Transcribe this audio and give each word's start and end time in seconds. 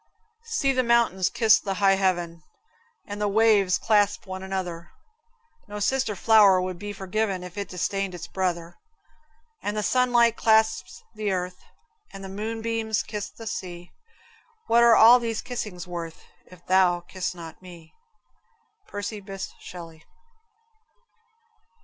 See 0.55 0.73
the 0.73 0.81
mountains 0.81 1.29
kiss 1.29 1.61
high 1.63 1.93
heaven, 1.93 2.41
And 3.05 3.21
the 3.21 3.27
waves 3.27 3.77
clasp 3.77 4.25
one 4.25 4.41
another; 4.41 4.89
No 5.67 5.79
sister 5.79 6.15
flower 6.15 6.59
would 6.59 6.79
be 6.79 6.91
forgiven 6.91 7.43
If 7.43 7.55
it 7.55 7.69
disdained 7.69 8.15
its 8.15 8.25
brother; 8.25 8.79
And 9.61 9.77
the 9.77 9.83
sunlight 9.83 10.35
clasps 10.37 11.03
the 11.13 11.31
earth, 11.31 11.61
And 12.11 12.23
the 12.23 12.29
moonbeams 12.29 13.03
kiss 13.03 13.29
the 13.29 13.45
sea; 13.45 13.91
What 14.65 14.81
are 14.81 14.95
all 14.95 15.19
these 15.19 15.43
kissings 15.43 15.85
worth, 15.85 16.23
If 16.47 16.65
thou 16.65 17.01
kiss 17.01 17.35
not 17.35 17.61
me? 17.61 17.93
Percy 18.87 19.19
Bysshe 19.19 19.53
Shelley. 19.59 20.03